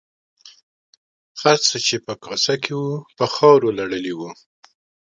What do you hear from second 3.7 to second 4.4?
لړلي وو.